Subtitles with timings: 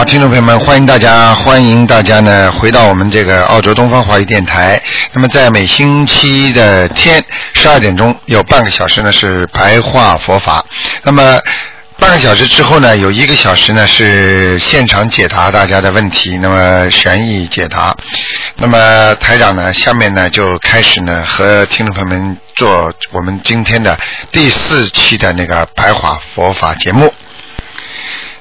[0.00, 4.82] 好，听众朋友们，欢迎大家，欢迎大家呢回到我们这个澳洲东方华语电台。
[5.12, 10.64] 那么在每星期的天十二点钟有半个小时呢是白话佛法。
[11.02, 11.38] 那么
[11.98, 17.94] 半个小时之后呢，有一个小时呢是现场解答大家的问题，那么悬疑解答。
[18.56, 23.98] 那么台长呢，下面呢就开始呢和听众朋友们做我们今天的
[24.32, 27.12] 第四期的那个白话佛法节目。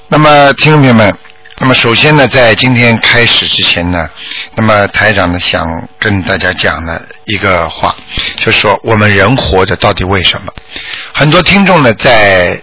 [0.08, 1.14] 那么听众朋友们，
[1.62, 4.10] 那么首先呢，在今天开始之前呢，
[4.56, 7.94] 那么台长呢想跟大家讲的一个话，
[8.38, 10.54] 就是说我们人活着到底为什么？
[11.14, 12.62] 很多听众呢在。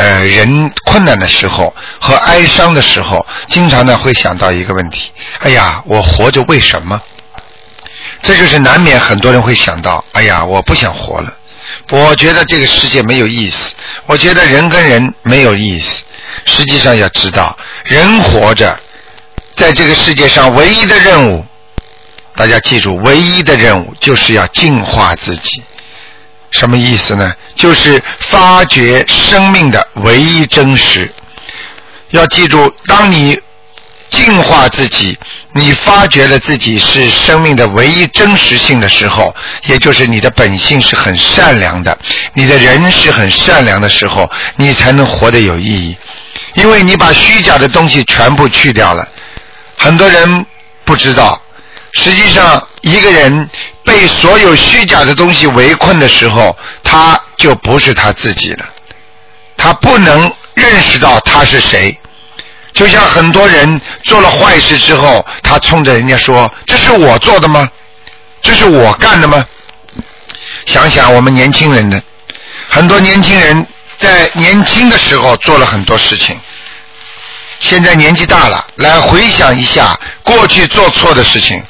[0.00, 5.10] 呃，人困难的时候和哀伤的时候，经常呢会想到一个问题：
[5.40, 7.02] 哎呀，我活着为什么？
[8.22, 11.36] 这就是难免很多人会想到：哎呀，我不想活了，
[11.90, 13.74] 我觉得这个世界没有意思，
[14.06, 16.02] 我觉得人跟人没有意思。
[16.44, 18.78] 实际上要知道，人活着
[19.56, 21.44] 在这个世界上唯一的任务，
[22.36, 25.62] 大家记住，唯一的任务就是要净化自己。
[26.50, 27.34] 什么意思呢？
[27.56, 31.12] 就是发掘生命的唯一真实。
[32.10, 33.38] 要记住，当你
[34.10, 35.18] 净化自己，
[35.52, 39.34] 你发觉了自己是生命的唯一真实性的时候，
[39.66, 41.96] 也就是你的本性是很善良的，
[42.34, 45.96] 你的人是很善良的时候，你才能活得有意义。
[46.54, 49.06] 因为你把虚假的东西全部去掉了。
[49.76, 50.46] 很多人
[50.84, 51.40] 不知道。
[51.92, 53.48] 实际上，一个人
[53.82, 58.64] 被所有虚假的东西围困的时候，他就不是他自己了。
[59.56, 61.98] 他不能认识到他是谁。
[62.72, 67.68] 就像很多人做了坏事之后，他冲着人家说：“这是我做的吗？
[68.42, 69.44] 这是我干的吗？”
[70.66, 72.00] 想想我们年轻人的，
[72.68, 76.38] 很多年轻人在年轻的时候做了很多事情，
[77.58, 81.60] 现在年纪大了，来回想一下过去做错的事情。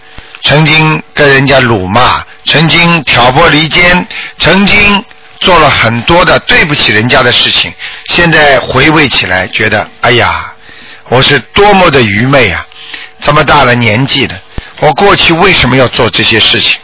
[0.42, 4.06] 曾经跟人家辱骂，曾经挑拨离间，
[4.38, 5.04] 曾经
[5.40, 7.72] 做了很多的对不起人家的事情。
[8.06, 10.52] 现在回味起来，觉得哎呀，
[11.08, 12.66] 我是多么的愚昧啊！
[13.20, 14.40] 这么大了年纪了，
[14.80, 16.78] 我过去为什么要做这些事情？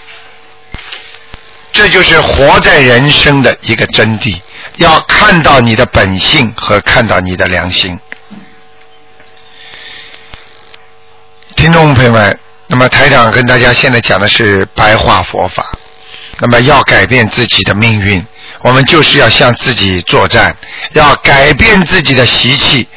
[1.73, 4.41] 这就是活在人生的一个真谛，
[4.77, 7.99] 要看到你的本性和看到你的良心。
[11.57, 12.39] 听众朋友们。
[12.67, 15.79] 那么台长跟大家现在讲的是白话佛法。
[16.39, 18.27] 那么要改变自己的命运，
[18.63, 20.57] 我们就是要向自己作战，
[20.95, 22.89] 要改变自己的习气。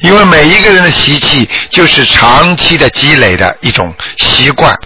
[0.00, 4.76] 因为每一个人的习气就是长期的积累的一种习惯，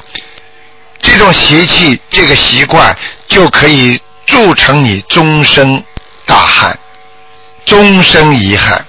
[1.00, 2.96] 这种习气，这个习惯
[3.28, 5.82] 就可以铸成你终生
[6.26, 6.78] 大憾，
[7.64, 8.86] 终生遗憾。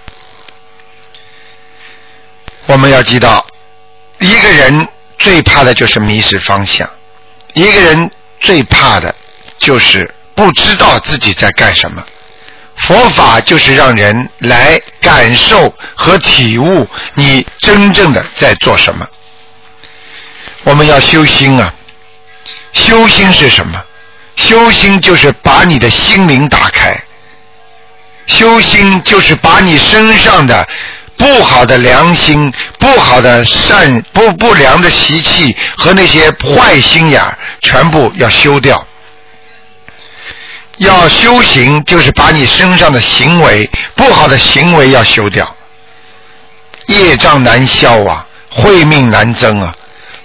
[2.65, 3.45] 我们要知道，
[4.19, 4.87] 一个人。
[5.21, 6.89] 最怕的就是迷失方向，
[7.53, 8.09] 一个人
[8.39, 9.13] 最怕的
[9.57, 12.01] 就是不知道自己在干什么。
[12.79, 19.05] 佛法就是让人来感受和体悟你真正的在做什么。
[20.63, 21.73] 我们要修心啊，
[22.73, 23.83] 修心是什么？
[24.35, 26.97] 修心就是把你的心灵打开，
[28.27, 30.67] 修心就是把你身上的。
[31.17, 37.21] 不好的良心，不好的善不不良的习气和那些坏心眼
[37.61, 38.87] 全部要修掉。
[40.79, 45.55] 要修行，就是把你身上的行为不好的行为要修掉。
[46.87, 49.73] 业障难消啊，慧命难增啊。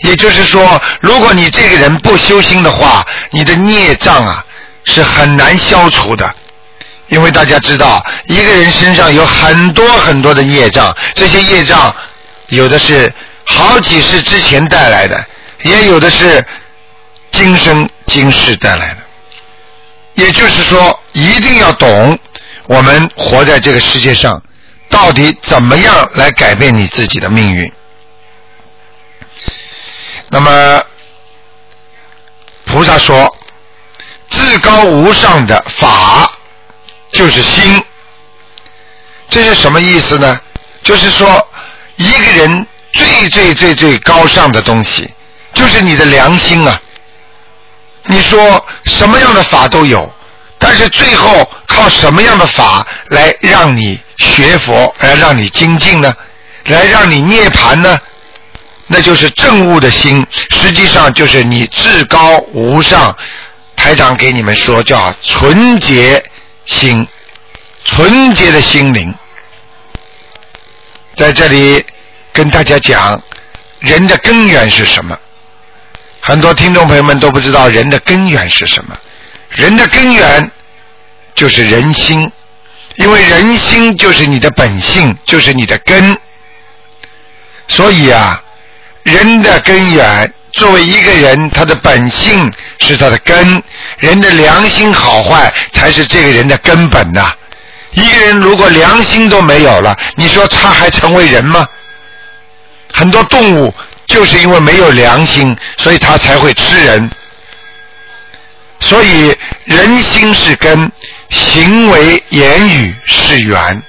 [0.00, 4.44] 也就是说，如果你这个人不修心的话，你的孽障啊
[4.84, 6.34] 是很难消除的。
[7.08, 11.94] 因为大家知道，一个人身上有很多很多的业障，这些业障
[12.48, 13.12] 有的是
[13.44, 15.24] 好几世之前带来的，
[15.62, 16.44] 也有的是
[17.30, 19.03] 今生今世带来的。
[20.14, 22.18] 也就是说，一定要懂
[22.66, 24.42] 我们活在这个世界上，
[24.88, 27.72] 到底怎么样来改变你自己的命运。
[30.28, 30.82] 那么，
[32.64, 33.36] 菩萨说，
[34.30, 36.30] 至高无上的法。
[37.12, 37.84] 就是心。
[39.28, 40.40] 这是什么意思呢？
[40.82, 41.48] 就是说，
[41.94, 45.08] 一个人最最最最高尚的东西，
[45.52, 46.80] 就是你的良心啊。
[48.06, 50.12] 你说什么样的法都有，
[50.58, 56.14] 但是最后靠什么样的法来让你学佛，来让你精进呢？
[56.64, 57.98] 来让你涅槃呢？
[58.86, 63.16] 那就是正悟的心，实际上就是你至高无上。
[63.76, 66.22] 台长给你们说，叫纯洁
[66.66, 67.06] 心，
[67.84, 69.14] 纯洁的心灵。
[71.16, 71.84] 在这里
[72.32, 73.20] 跟大家讲，
[73.80, 75.18] 人的根源是什么？
[76.26, 78.96] 很多听众朋友们都不知道人的根源是什么。
[79.50, 80.50] 人的根源
[81.34, 82.32] 就是人心，
[82.96, 86.16] 因为人心就是你的本性，就是你的根。
[87.68, 88.42] 所以啊，
[89.02, 93.62] 人的根源，作为一个人，他的本性是他的根，
[93.98, 97.34] 人的良心好坏才是这个人的根本呐。
[97.90, 101.68] 一个人如果良心都没有了，你说他还成为人吗？
[102.94, 103.74] 很多动物
[104.06, 107.10] 就是因为没有良心，所以他才会吃人。
[108.80, 109.34] 所以
[109.64, 110.92] 人心是根，
[111.30, 113.82] 行为言语是缘。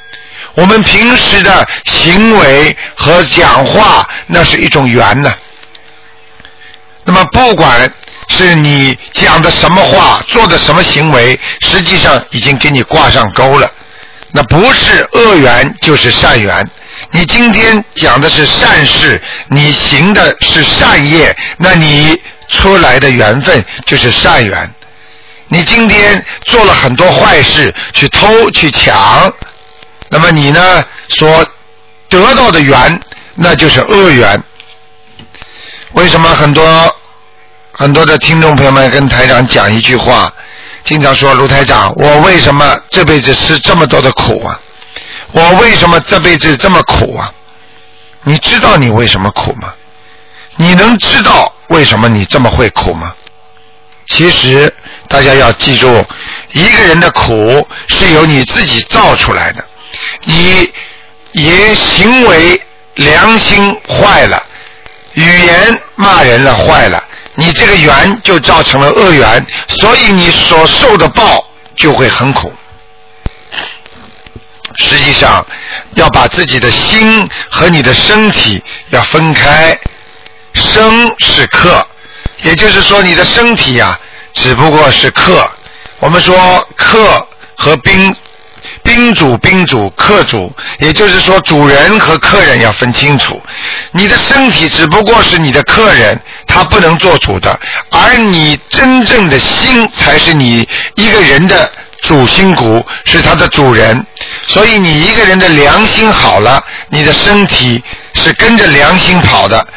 [0.54, 5.34] 我们平时的行为和讲话，那是一种缘呢。
[7.04, 7.92] 那么不管
[8.30, 13.70] 是你讲的什么话，做的什么行为，实际上已经给你挂上钩了。
[14.32, 16.66] 那不是恶缘就是善缘。
[17.12, 22.20] 你今天讲的是善事，你行的是善业，那你
[22.50, 24.72] 出来的缘分就是善缘。
[25.48, 29.32] 你今天做了很多坏事，去偷去抢，
[30.10, 31.46] 那么你呢所
[32.10, 33.00] 得到的缘，
[33.36, 34.42] 那就是恶缘。
[35.94, 36.96] 为什么很多
[37.72, 40.34] 很多的听众朋友们跟台长讲一句话？
[40.84, 44.60] 经常说卢台长，我为什么这辈子吃这么多的苦啊？
[45.32, 47.32] 我为什么这辈子这么苦啊？
[48.24, 49.74] 你知道你为什么苦吗？
[50.56, 53.14] 你能知道为什么你这么会苦吗？
[54.06, 54.74] 其实
[55.08, 56.06] 大家要记住，
[56.52, 59.64] 一个人的苦是由你自己造出来的。
[60.24, 60.72] 你
[61.34, 62.62] 言行为
[62.96, 64.42] 良心坏了，
[65.14, 67.04] 语言骂人了坏了。
[67.36, 71.46] 你这个缘就造成了恶缘，所以你所受的报
[71.76, 72.54] 就会很苦。
[74.76, 75.46] 实际上，
[75.96, 79.78] 要把自己的心和你的身体要分开。
[80.54, 81.86] 生是客，
[82.44, 84.00] 也就是说，你的身体呀，
[84.34, 85.50] 只不过是客。
[86.00, 88.16] 我们说客和宾。
[88.82, 93.40] 宾主、宾主、客主，也就是说，主人和客人要分清楚。
[93.92, 97.60] 你的身体只不过是你的客人，他不能做主的，
[97.92, 101.72] 而你真正的心才是你一个人的
[102.08, 104.06] 主心骨，是他的主人。
[104.48, 109.68] 所以，你一个人的良心好了，你的身体是跟着良心跑的。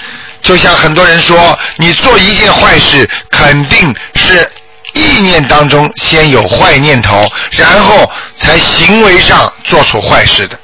[0.42, 4.50] 就像很多人说，你做一件坏事，肯定是。
[4.94, 10.58] 意念当中先有坏念头，然后才行为上做出坏事的。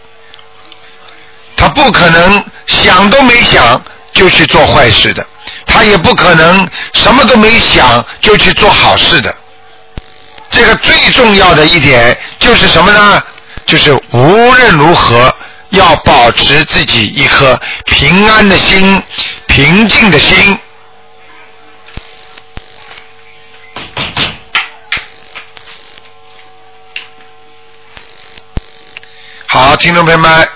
[1.55, 3.81] 他不可能想都没想
[4.15, 5.25] 就去做坏事的，
[5.67, 9.33] 他也不可能什么都没想就去做好事的。
[10.51, 13.23] 这个最重要的一点就是什么呢？
[13.67, 15.35] 就是无论如何
[15.71, 19.03] 要保持自己一颗平安的心、
[19.47, 20.59] 平静的心。
[29.47, 30.49] 好，听众朋友们，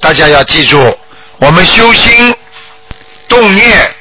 [0.00, 0.98] 大家要记住，
[1.38, 2.34] 我们修心
[3.28, 3.94] 动念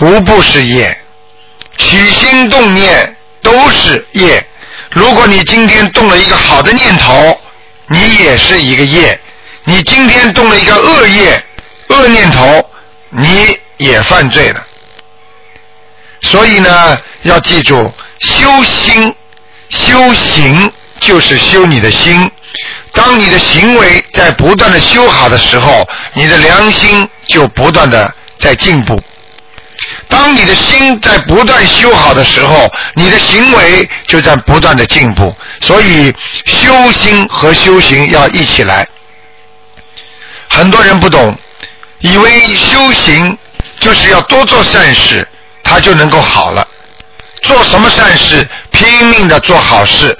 [0.00, 0.96] 无不是业，
[1.78, 4.44] 起心动念都是业。
[4.90, 7.38] 如果你今天动了一个好的念头，
[7.88, 9.18] 你也是一个业；
[9.64, 11.44] 你今天动了一个恶业、
[11.88, 12.70] 恶念头，
[13.10, 14.64] 你也犯罪了。
[16.22, 19.14] 所以呢，要记住，修心、
[19.68, 20.72] 修行。
[20.98, 22.28] 就是修你的心，
[22.92, 28.98] 当你的行为在不断的修好的时候，你的良心就不断的在进步。
[30.08, 35.34] 当你的心在不断修好的时候，你的行为就在不断的进步。
[35.60, 38.86] 所以修心和修行要一起来。
[40.48, 41.36] 很多人不懂，
[42.00, 43.36] 以为修行
[43.80, 45.26] 就是要多做善事，
[45.62, 46.66] 他就能够好了。
[47.42, 50.16] 做什么善事，拼命的做好事。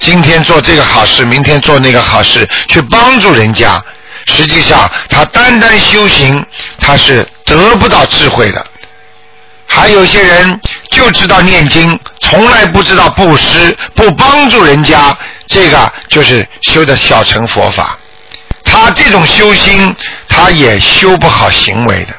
[0.00, 3.82] 今天做这个好事，明天做那个好事，去帮助人家。
[4.26, 6.44] 实际上，他单单修行，
[6.80, 8.66] 他是得不到智慧的。
[9.74, 10.60] 还有些人
[10.90, 17.98] 就知道念经，从来不知道布施，不帮助人家，这个就是修的小乘佛法。
[18.62, 19.96] 他这种修心，
[20.28, 22.14] 他也修不好行为的。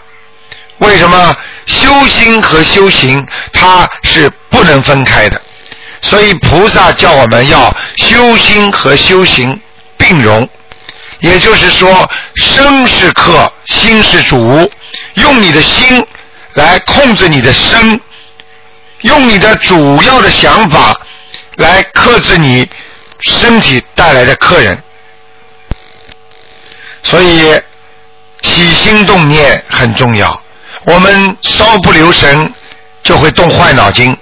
[0.80, 1.38] 为什么？
[1.68, 5.40] 修心和修行，它是不能分开的。
[6.02, 9.58] 所以菩萨叫我们要修心和修行
[9.96, 10.50] 并容，
[11.20, 14.70] 也就是说，身是客，心是主，
[15.14, 16.06] 用你的心
[16.54, 18.00] 来控制你的身，
[19.02, 21.00] 用你的主要的想法
[21.56, 22.68] 来克制你
[23.22, 24.82] 身体带来的客人。
[27.04, 27.60] 所以
[28.42, 30.42] 起心动念很重要，
[30.86, 32.54] 我们稍不留神
[33.04, 34.16] 就会动坏脑筋。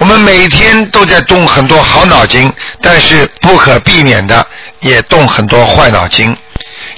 [0.00, 4.44] 我们每天都在动很多好脑筋，但是不可避免的
[4.80, 6.36] 也动很多坏脑筋。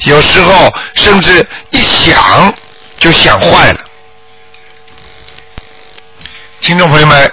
[0.04, 2.52] 有时候甚至一想
[2.98, 3.80] 就想坏了。
[6.60, 7.32] 听众朋友们，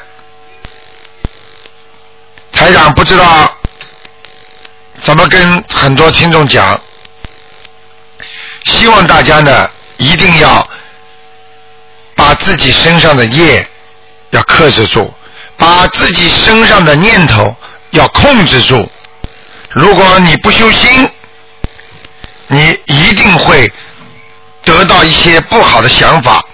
[2.52, 3.54] 台长不知道
[5.02, 6.80] 怎么跟很多听众讲，
[8.66, 10.68] 希望大家呢一定要
[12.16, 13.68] 把自己身上的业
[14.32, 15.14] 要克制住。
[15.58, 17.56] 把自己身上的念头
[17.90, 18.88] 要控制住。
[19.72, 21.10] 如果你不修心，
[22.46, 23.72] 你一定会
[24.64, 26.46] 得到一些不好的想法。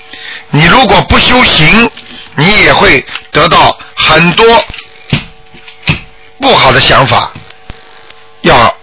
[0.52, 1.92] 你如果不修行，
[2.36, 4.64] 你也会得到很多
[6.40, 7.32] 不好的想法。
[8.42, 8.76] 要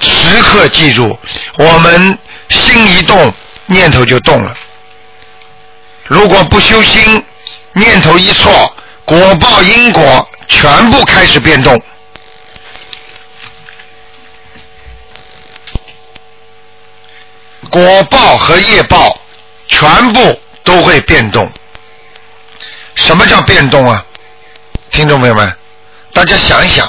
[0.00, 1.18] 时刻记住，
[1.56, 2.18] 我们
[2.48, 3.32] 心一动，
[3.66, 4.56] 念头就动了。
[6.04, 7.24] 如果不修心，
[7.72, 8.74] 念头一错。
[9.04, 11.82] 果报因果全部开始变动，
[17.68, 19.20] 果报和业报
[19.66, 21.50] 全部都会变动。
[23.00, 24.04] 什么叫变动啊？
[24.90, 25.56] 听众朋友们，
[26.12, 26.86] 大家想一想。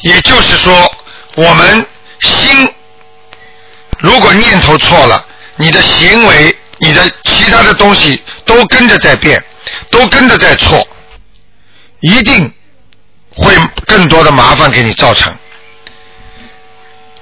[0.00, 0.94] 也就是说，
[1.34, 1.86] 我们
[2.20, 2.72] 心
[3.98, 6.56] 如果念头错了，你的行为。
[6.80, 9.42] 你的其他的东西都跟着在变，
[9.90, 10.86] 都跟着在错，
[11.98, 12.54] 一定
[13.34, 13.52] 会
[13.84, 15.36] 更多的麻烦给你造成。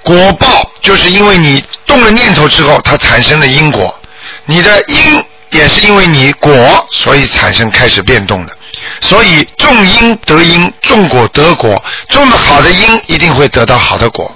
[0.03, 3.99] 果报就是因为你动了念头之后，它产生的因果，
[4.45, 5.25] 你的因
[5.57, 8.57] 也是因为你果，所以产生开始变动的。
[9.01, 14.33] 所以种因得因，种果得果，种的好的因一定会得到好的果。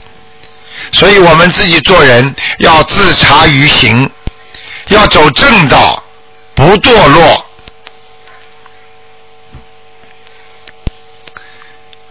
[0.91, 4.09] 所以我们自己做人要自察于行。
[4.87, 6.03] 要走正道，
[6.53, 7.45] 不堕落。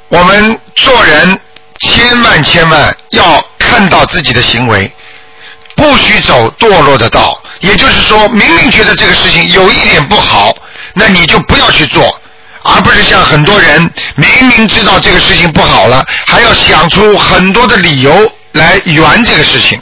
[0.09, 1.39] 我们做人
[1.81, 4.91] 千万千万要看到自己的行为，
[5.81, 7.43] 不许走堕落的道。
[7.61, 10.55] 也就是说，明明觉得这个事情有一点不好，
[10.93, 12.21] 那你就不要去做，
[12.63, 19.81] 而不是像很多人明明知道这个事情不好了，还要想出很多的理由来圆这个事情。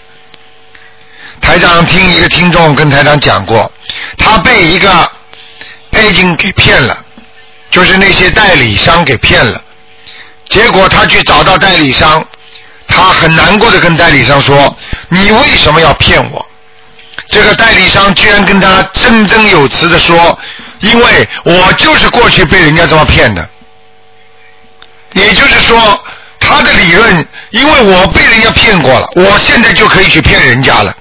[1.40, 3.70] 台长听一个听众跟台长讲过，
[4.16, 4.90] 他被一个
[5.92, 6.96] A 经给骗了，
[7.70, 9.60] 就是那些代理商给骗了。
[10.48, 12.26] 结果他去找到代理商，
[12.88, 14.76] 他很难过的跟代理商说
[15.08, 16.44] ：“你为什么要骗我？”
[17.30, 20.38] 这个代理商居然跟他振振有词的说
[20.80, 23.48] ：“因为我就是过去被人家这么骗的。”
[25.12, 26.00] 也就是说，
[26.38, 30.94] 他的理论，因为我被人家骗过了，我现在就可以去骗人家了。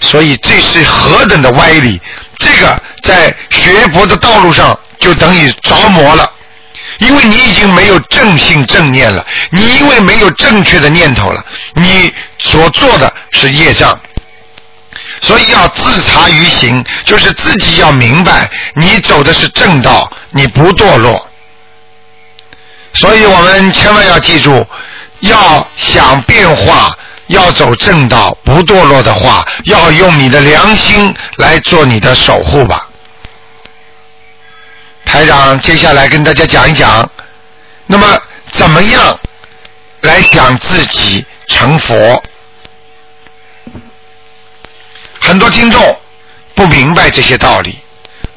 [0.00, 2.00] 所以这是何等的歪理！
[2.38, 6.30] 这个在学佛的道路上就等于着魔了，
[6.98, 13.98] 因为你已经没有正信正念了，你因为没有正确的念头了，你所做的是业障。
[15.20, 21.30] 所以要自察于行，就是自己要明白，你走的是正道，你不堕落。
[22.92, 24.66] 所以我们千万要记住，
[25.20, 26.96] 要想变化。
[27.28, 32.86] 要走正道，不堕落的话，要用你的良心来做你的守护吧。
[35.14, 37.08] 台长，接下来跟大家讲一讲，
[37.86, 39.16] 那么怎么样
[40.00, 42.20] 来想自己成佛？
[45.20, 46.00] 很多听众
[46.56, 47.78] 不明白这些道理。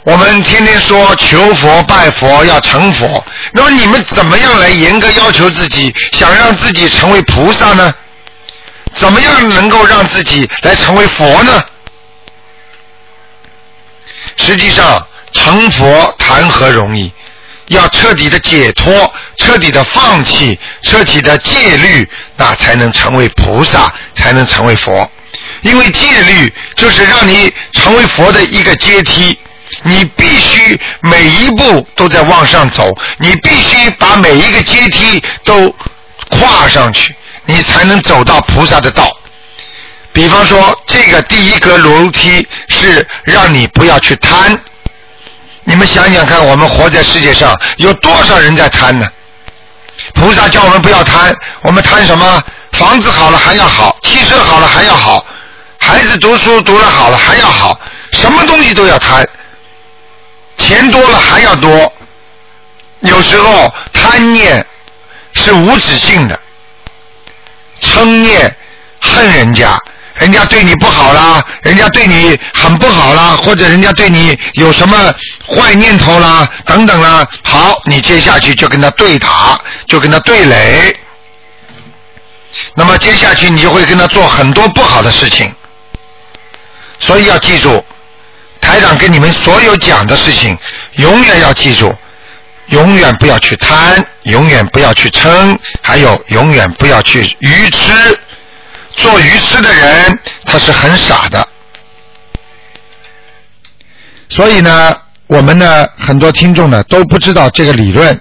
[0.03, 7.91] 我们天天说求佛拜佛要成佛，那么你们怎么样来严格要求自己，想让自己成为菩萨呢？
[8.93, 11.65] 怎么样能够让自己来成为佛呢？
[14.37, 17.11] 实际上，成佛谈何容易？
[17.67, 25.11] 要彻底的解脱，彻底的放弃，彻底的戒律，那才能成为菩萨，才能成为佛。
[25.63, 29.37] 因为戒律就是让你成为佛的一个阶梯，
[29.83, 35.75] 你必须每一步都在往上走，你必须把每一个阶梯都
[36.29, 37.13] 跨上去，
[37.45, 39.11] 你才能走到菩萨的道。
[40.13, 44.57] 比方说，这个第一格楼梯是让你不要去贪。
[45.67, 49.05] 你们想想看，我们活在世界上，有多少人在贪呢？
[50.13, 52.41] 菩萨叫我们不要贪，我们贪什么？
[52.71, 55.25] 房子好了还要好，汽车好了还要好，
[55.77, 57.77] 孩子读书读了好了还要好，
[58.13, 59.27] 什么东西都要贪，
[60.57, 61.91] 钱多了还要多。
[63.01, 64.65] 有时候贪念
[65.33, 66.39] 是无止境的，
[67.81, 68.55] 嗔念
[69.01, 69.77] 恨人家。
[70.19, 75.13] 人家对你不好啦，人家对你很不好啦，或者人家对你有什么
[75.47, 80.95] 坏念头啦，等等啦，好，你接下去就跟他对打，就跟他对垒，
[82.73, 85.53] 那么接下去你就会跟他做很多不好的事情，
[86.99, 87.83] 所以要记住，
[88.59, 90.57] 台长跟你们所有讲的事情，
[90.93, 91.95] 永远要记住，
[92.69, 98.19] 永远不要去贪，永远不要去嗔，还有永远不要去愚痴。
[98.97, 101.47] 做愚痴的人，他是很傻的。
[104.29, 108.19] 所以呢，我们呢，很多听众呢都不知道这个理论。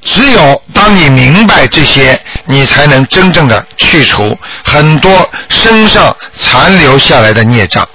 [0.00, 7.86] 只有当你明白这些，你才能真正的去除很多身上残留下来的孽障。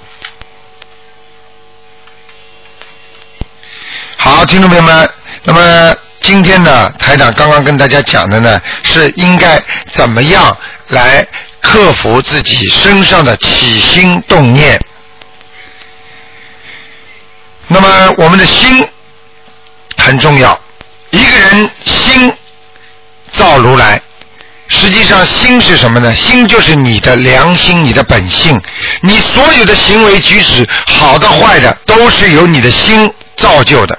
[4.18, 5.10] 好，听众朋友们，
[5.44, 10.56] 那么今天呢，台长刚刚跟大家讲的呢，是应该怎么样
[10.88, 11.26] 来。
[11.64, 14.78] 克服自己身上的起心动念。
[17.66, 18.86] 那么，我们的心
[19.96, 20.60] 很重要。
[21.10, 22.32] 一个人心
[23.32, 24.00] 造如来，
[24.68, 26.14] 实际上心是什么呢？
[26.14, 28.60] 心就是你的良心，你的本性。
[29.00, 33.98] 你所有的行为举止，好的坏的，都是由你的心造就的。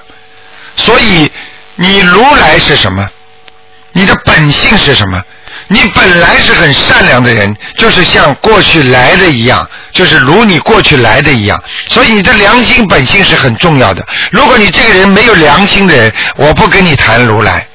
[0.76, 1.30] 所以，
[1.74, 3.10] 你如来是什么？
[3.92, 5.20] 你的本性是什么？
[5.68, 11.60] 你本来是很善良的人，就是像过去来的一样，就是如你过去来的一样。
[11.88, 14.06] 所以你的良心本性是很重要的。
[14.30, 17.66] 如果你这个人没有良心的人，我不跟你谈如来。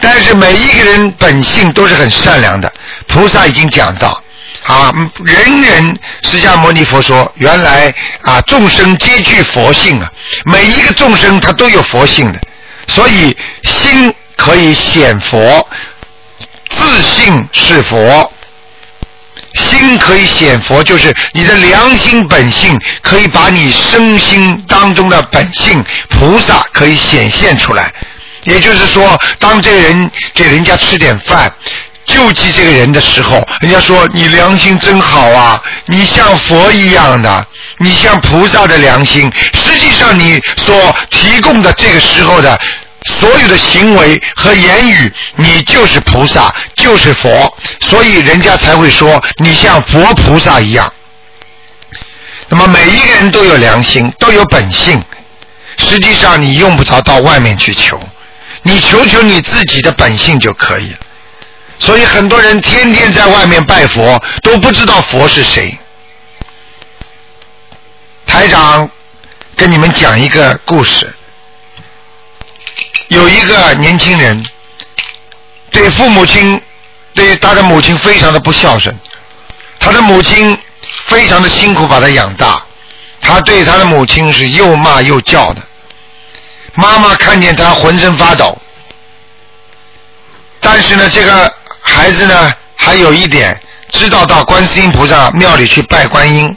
[0.00, 2.72] 但是每一个人本性都是很善良的。
[3.08, 4.22] 菩萨已经讲到，
[4.66, 10.08] 啊，人人释迦牟尼佛说，原来啊众生皆具佛性啊，
[10.44, 12.40] 每一个众生他都有佛性的，
[12.86, 15.66] 所以心可以显佛。
[16.70, 18.32] 自信是佛，
[19.54, 27.92] 心可以显佛，就是你的良心本性可以把你身心当中的本性菩萨可以显现出来。
[28.44, 31.52] 也就是说，当这个人给人家吃点饭，
[32.06, 37.46] 救济这个人的时候，人家说你良心真好啊，你像佛一样的，
[37.78, 39.32] 你像菩萨的良心。
[39.52, 42.58] 实际上，你所提供的这个时候的。
[43.04, 50.90] 所有的行为和言语，你就是菩萨，就是佛，所以人家才会说你像佛菩萨一样。
[52.48, 55.02] 那么每一个人都有良心，都有本性。
[55.76, 58.00] 实际上你用不着到外面去求，
[58.62, 60.98] 你求求你自己的本性就可以了。
[61.78, 65.76] 所以很多人天天在外面拜佛，都不知道佛是谁。
[68.26, 68.88] 台长
[69.56, 71.12] 跟你们讲一个故事。
[73.08, 74.44] 有一个年轻人，
[75.70, 76.60] 对父母亲，
[77.12, 78.96] 对他的母亲非常的不孝顺，
[79.78, 80.58] 他的母亲
[81.06, 82.64] 非常的辛苦把他养大，
[83.20, 85.62] 他对他的母亲是又骂又叫的，
[86.74, 88.56] 妈妈看见他浑身发抖，
[90.60, 96.56] 但是呢，这个孩子呢，还有一点知道到观世音菩萨庙里去拜观音，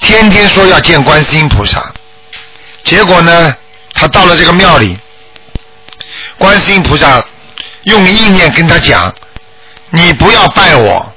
[0.00, 1.92] 天天说要见观世音菩萨，
[2.84, 3.56] 结果呢？
[4.00, 4.98] 他到了这个庙里，
[6.38, 7.22] 观世音菩萨
[7.82, 9.14] 用意念跟他讲
[9.92, 11.14] ：“你不要拜我，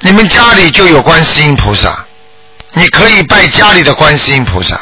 [0.00, 2.06] 你们家里就有观世音菩萨，
[2.72, 4.80] 你可以拜家里的观世音菩萨。”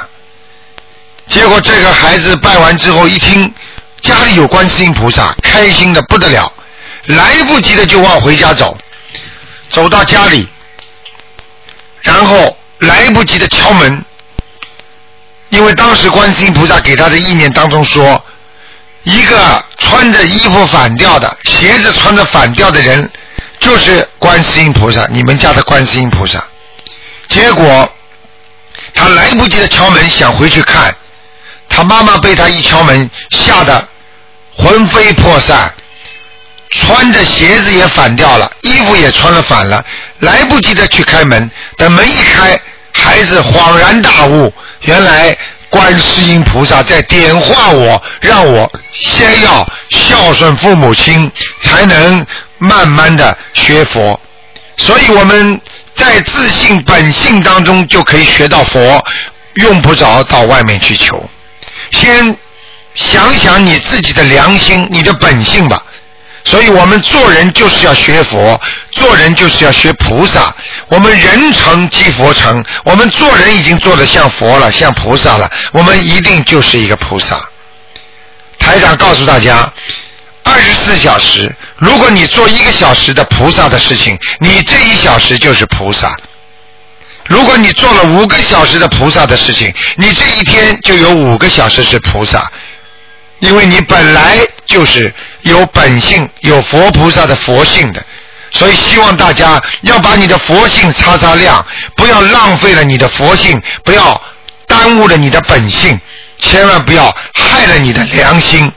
[1.27, 3.53] 结果这个孩子拜完之后一听
[4.01, 6.53] 家里有观世音菩萨，开心的不得了，
[7.07, 8.79] 来不及的就往回家走，
[9.69, 10.49] 走到家里，
[12.03, 14.05] 然后来不及的敲门。
[15.53, 18.25] 因为当时观世音菩萨给他的意念当中说，
[19.03, 23.09] 一个穿着衣服反掉的，鞋子穿着反掉的人，
[23.61, 26.43] 就是观世音菩萨，你们家的观世音菩萨。
[27.29, 27.87] 结果
[28.95, 30.97] 他来不及的敲门，想回去看，
[31.69, 33.87] 他妈妈被他一敲门吓得
[34.57, 35.71] 魂飞魄散，
[36.71, 39.85] 穿着鞋子也反掉了，衣服也穿了反了，
[40.21, 42.59] 来不及的去开门，等门一开，
[42.93, 44.53] 孩子恍然大悟，
[44.83, 45.37] 原来
[45.71, 51.31] 观世音菩萨在点化我，让我先要孝顺父母亲，
[51.63, 52.25] 才能
[52.59, 54.19] 慢慢的学佛。
[54.77, 55.61] 所以我们
[55.95, 59.05] 在自信本性当中就可以学到佛，
[59.55, 61.29] 用不着到外面去求。
[61.91, 62.37] 先
[62.95, 65.83] 想想你自己的良心，你的本性吧。
[66.45, 70.55] 所以我们做人就是要学佛，做人就是要学菩萨。
[70.89, 77.41] 我们人成即佛成，我们做人已经做得像佛了，像菩萨了，我们一定就是一个菩萨。
[78.59, 79.73] 台长告诉大家，
[80.43, 86.11] 二十四小时，如果你做一个小时的菩萨的事情，你这一小时就是菩萨；
[87.27, 92.51] 如果你做了五个小时的菩萨的事情，你这一天就有五个小时是菩萨。
[93.43, 98.01] 因为你本来就是有本性、有佛菩萨的佛性的，
[98.53, 104.23] 所以希望大家要把你的佛性擦擦亮，不要浪费了你的佛性，不要
[104.69, 106.01] 耽误了你的本性，
[106.39, 108.71] 千万不要害了你的良心。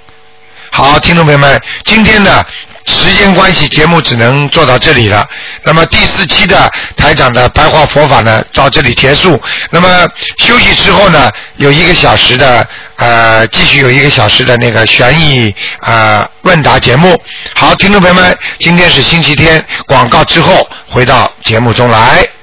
[0.71, 2.45] 好，听众朋友们，今天的。
[2.85, 5.27] 时间关系，节目只能做到这里了。
[5.63, 9.41] 那么第四期的台长的白话佛法呢，到这里结束。
[9.71, 12.67] 那么休息之后呢，有一个小时的
[12.97, 17.19] 呃，继续有一个小时的那个悬疑啊问答节目。
[17.55, 22.34] 好，听众朋友们，今天是星期天，广告之后回到节目中来。